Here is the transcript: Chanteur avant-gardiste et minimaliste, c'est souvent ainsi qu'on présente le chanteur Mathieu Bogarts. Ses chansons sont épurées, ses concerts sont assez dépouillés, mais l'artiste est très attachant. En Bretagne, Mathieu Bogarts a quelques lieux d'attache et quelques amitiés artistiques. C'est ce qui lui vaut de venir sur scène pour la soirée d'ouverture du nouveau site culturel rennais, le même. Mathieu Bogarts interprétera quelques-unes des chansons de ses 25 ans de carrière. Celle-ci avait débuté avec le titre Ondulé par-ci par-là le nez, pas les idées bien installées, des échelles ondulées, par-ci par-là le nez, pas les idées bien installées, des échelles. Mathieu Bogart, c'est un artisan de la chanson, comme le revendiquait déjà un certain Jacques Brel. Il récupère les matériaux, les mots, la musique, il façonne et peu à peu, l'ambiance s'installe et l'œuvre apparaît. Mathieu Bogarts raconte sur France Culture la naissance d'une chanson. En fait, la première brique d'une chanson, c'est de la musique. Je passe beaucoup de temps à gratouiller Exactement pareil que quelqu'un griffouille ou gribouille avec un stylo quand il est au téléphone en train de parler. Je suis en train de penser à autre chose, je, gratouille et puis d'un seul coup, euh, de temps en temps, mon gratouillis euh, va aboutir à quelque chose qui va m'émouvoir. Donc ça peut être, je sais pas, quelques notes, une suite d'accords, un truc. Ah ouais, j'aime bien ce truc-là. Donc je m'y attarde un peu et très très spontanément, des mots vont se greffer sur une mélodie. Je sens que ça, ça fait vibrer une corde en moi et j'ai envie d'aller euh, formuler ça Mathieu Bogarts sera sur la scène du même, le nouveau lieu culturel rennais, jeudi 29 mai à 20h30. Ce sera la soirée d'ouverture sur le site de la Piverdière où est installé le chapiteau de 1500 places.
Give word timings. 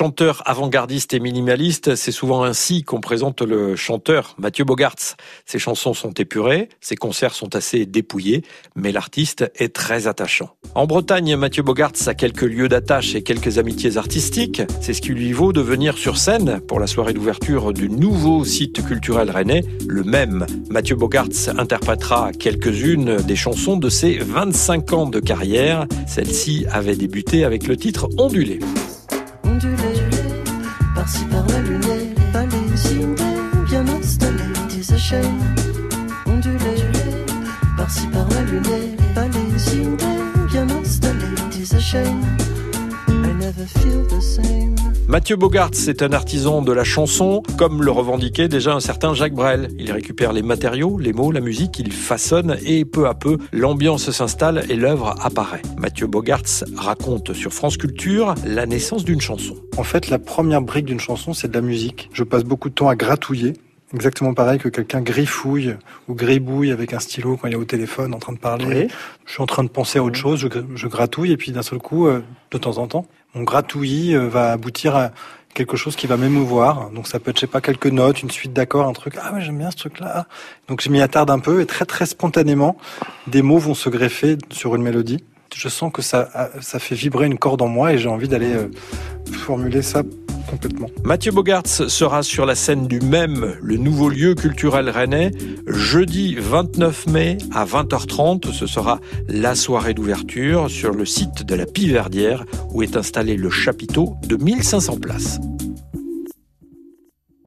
Chanteur 0.00 0.42
avant-gardiste 0.46 1.12
et 1.12 1.20
minimaliste, 1.20 1.94
c'est 1.94 2.10
souvent 2.10 2.42
ainsi 2.42 2.84
qu'on 2.84 3.02
présente 3.02 3.42
le 3.42 3.76
chanteur 3.76 4.34
Mathieu 4.38 4.64
Bogarts. 4.64 5.18
Ses 5.44 5.58
chansons 5.58 5.92
sont 5.92 6.12
épurées, 6.12 6.70
ses 6.80 6.96
concerts 6.96 7.34
sont 7.34 7.54
assez 7.54 7.84
dépouillés, 7.84 8.42
mais 8.74 8.92
l'artiste 8.92 9.52
est 9.56 9.74
très 9.74 10.06
attachant. 10.06 10.56
En 10.74 10.86
Bretagne, 10.86 11.36
Mathieu 11.36 11.62
Bogarts 11.62 11.92
a 12.06 12.14
quelques 12.14 12.40
lieux 12.40 12.70
d'attache 12.70 13.14
et 13.14 13.22
quelques 13.22 13.58
amitiés 13.58 13.98
artistiques. 13.98 14.62
C'est 14.80 14.94
ce 14.94 15.02
qui 15.02 15.10
lui 15.10 15.34
vaut 15.34 15.52
de 15.52 15.60
venir 15.60 15.98
sur 15.98 16.16
scène 16.16 16.60
pour 16.66 16.80
la 16.80 16.86
soirée 16.86 17.12
d'ouverture 17.12 17.74
du 17.74 17.90
nouveau 17.90 18.42
site 18.46 18.82
culturel 18.82 19.30
rennais, 19.30 19.64
le 19.86 20.02
même. 20.02 20.46
Mathieu 20.70 20.96
Bogarts 20.96 21.50
interprétera 21.58 22.32
quelques-unes 22.32 23.18
des 23.18 23.36
chansons 23.36 23.76
de 23.76 23.90
ses 23.90 24.16
25 24.16 24.94
ans 24.94 25.06
de 25.06 25.20
carrière. 25.20 25.84
Celle-ci 26.06 26.64
avait 26.72 26.96
débuté 26.96 27.44
avec 27.44 27.66
le 27.66 27.76
titre 27.76 28.08
Ondulé 28.16 28.60
par-ci 30.94 31.24
par-là 31.26 31.60
le 31.60 31.78
nez, 31.78 32.14
pas 32.32 32.44
les 32.44 32.94
idées 32.94 33.24
bien 33.66 33.84
installées, 33.88 34.36
des 34.68 34.94
échelles 34.94 35.24
ondulées, 36.26 36.88
par-ci 37.76 38.06
par-là 38.08 38.42
le 38.50 38.60
nez, 38.60 38.96
pas 39.14 39.26
les 39.26 39.76
idées 39.76 40.06
bien 40.50 40.66
installées, 40.70 41.26
des 41.52 41.76
échelles. 41.76 42.39
Mathieu 45.08 45.36
Bogart, 45.36 45.70
c'est 45.72 46.02
un 46.02 46.12
artisan 46.12 46.62
de 46.62 46.72
la 46.72 46.84
chanson, 46.84 47.42
comme 47.58 47.82
le 47.82 47.90
revendiquait 47.90 48.48
déjà 48.48 48.74
un 48.74 48.80
certain 48.80 49.12
Jacques 49.12 49.34
Brel. 49.34 49.68
Il 49.78 49.90
récupère 49.90 50.32
les 50.32 50.42
matériaux, 50.42 50.98
les 50.98 51.12
mots, 51.12 51.32
la 51.32 51.40
musique, 51.40 51.78
il 51.78 51.92
façonne 51.92 52.56
et 52.64 52.84
peu 52.84 53.08
à 53.08 53.14
peu, 53.14 53.38
l'ambiance 53.52 54.10
s'installe 54.10 54.64
et 54.68 54.76
l'œuvre 54.76 55.16
apparaît. 55.20 55.62
Mathieu 55.78 56.06
Bogarts 56.06 56.64
raconte 56.76 57.32
sur 57.32 57.52
France 57.52 57.76
Culture 57.76 58.34
la 58.46 58.66
naissance 58.66 59.04
d'une 59.04 59.20
chanson. 59.20 59.56
En 59.76 59.82
fait, 59.82 60.10
la 60.10 60.18
première 60.18 60.62
brique 60.62 60.86
d'une 60.86 61.00
chanson, 61.00 61.32
c'est 61.32 61.48
de 61.48 61.54
la 61.54 61.60
musique. 61.60 62.08
Je 62.12 62.22
passe 62.22 62.44
beaucoup 62.44 62.68
de 62.68 62.74
temps 62.74 62.88
à 62.88 62.94
gratouiller 62.94 63.54
Exactement 63.92 64.34
pareil 64.34 64.60
que 64.60 64.68
quelqu'un 64.68 65.00
griffouille 65.00 65.76
ou 66.06 66.14
gribouille 66.14 66.70
avec 66.70 66.92
un 66.92 67.00
stylo 67.00 67.36
quand 67.36 67.48
il 67.48 67.54
est 67.54 67.56
au 67.56 67.64
téléphone 67.64 68.14
en 68.14 68.20
train 68.20 68.32
de 68.32 68.38
parler. 68.38 68.88
Je 69.26 69.32
suis 69.32 69.42
en 69.42 69.46
train 69.46 69.64
de 69.64 69.68
penser 69.68 69.98
à 69.98 70.02
autre 70.04 70.16
chose, 70.16 70.48
je, 70.74 70.86
gratouille 70.86 71.32
et 71.32 71.36
puis 71.36 71.50
d'un 71.50 71.62
seul 71.62 71.80
coup, 71.80 72.06
euh, 72.06 72.22
de 72.52 72.58
temps 72.58 72.78
en 72.78 72.86
temps, 72.86 73.06
mon 73.34 73.42
gratouillis 73.42 74.14
euh, 74.14 74.28
va 74.28 74.52
aboutir 74.52 74.94
à 74.94 75.10
quelque 75.54 75.76
chose 75.76 75.96
qui 75.96 76.06
va 76.06 76.16
m'émouvoir. 76.16 76.90
Donc 76.90 77.08
ça 77.08 77.18
peut 77.18 77.30
être, 77.30 77.38
je 77.38 77.40
sais 77.40 77.46
pas, 77.48 77.60
quelques 77.60 77.88
notes, 77.88 78.22
une 78.22 78.30
suite 78.30 78.52
d'accords, 78.52 78.86
un 78.86 78.92
truc. 78.92 79.14
Ah 79.20 79.32
ouais, 79.32 79.40
j'aime 79.40 79.58
bien 79.58 79.72
ce 79.72 79.76
truc-là. 79.76 80.26
Donc 80.68 80.82
je 80.82 80.88
m'y 80.88 81.00
attarde 81.00 81.30
un 81.30 81.40
peu 81.40 81.60
et 81.60 81.66
très 81.66 81.84
très 81.84 82.06
spontanément, 82.06 82.76
des 83.26 83.42
mots 83.42 83.58
vont 83.58 83.74
se 83.74 83.88
greffer 83.88 84.38
sur 84.50 84.76
une 84.76 84.82
mélodie. 84.82 85.24
Je 85.52 85.68
sens 85.68 85.92
que 85.92 86.00
ça, 86.00 86.28
ça 86.60 86.78
fait 86.78 86.94
vibrer 86.94 87.26
une 87.26 87.38
corde 87.38 87.60
en 87.60 87.66
moi 87.66 87.92
et 87.92 87.98
j'ai 87.98 88.08
envie 88.08 88.28
d'aller 88.28 88.54
euh, 88.54 88.70
formuler 89.32 89.82
ça 89.82 90.04
Mathieu 91.04 91.32
Bogarts 91.32 91.66
sera 91.66 92.22
sur 92.22 92.46
la 92.46 92.54
scène 92.54 92.86
du 92.86 93.00
même, 93.00 93.56
le 93.62 93.76
nouveau 93.76 94.08
lieu 94.08 94.34
culturel 94.34 94.90
rennais, 94.90 95.30
jeudi 95.66 96.34
29 96.38 97.06
mai 97.08 97.38
à 97.52 97.64
20h30. 97.64 98.52
Ce 98.52 98.66
sera 98.66 99.00
la 99.28 99.54
soirée 99.54 99.94
d'ouverture 99.94 100.70
sur 100.70 100.92
le 100.92 101.04
site 101.04 101.44
de 101.44 101.54
la 101.54 101.66
Piverdière 101.66 102.44
où 102.72 102.82
est 102.82 102.96
installé 102.96 103.36
le 103.36 103.50
chapiteau 103.50 104.16
de 104.26 104.36
1500 104.36 104.98
places. 104.98 105.40